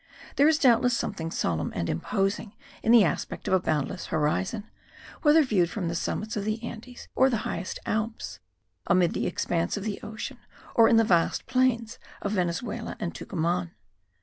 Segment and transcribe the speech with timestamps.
[0.35, 4.67] There is doubtless something solemn and imposing in the aspect of a boundless horizon,
[5.21, 8.39] whether viewed from the summits of the Andes or the highest Alps,
[8.87, 10.39] amid the expanse of the ocean
[10.73, 13.73] or in the vast plains of Venezuela and Tucuman.